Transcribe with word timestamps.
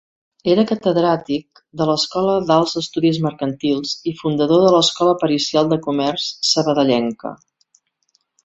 Era 0.51 0.61
catedràtic 0.69 1.61
de 1.81 1.87
l'Escola 1.89 2.33
d'Alts 2.47 2.73
Estudis 2.81 3.19
Mercantils 3.27 3.93
i 4.13 4.15
fundador 4.25 4.67
de 4.67 4.73
l'Escola 4.79 5.15
Pericial 5.25 5.73
de 5.75 5.81
Comerç 5.89 6.27
Sabadellenca. 6.55 7.35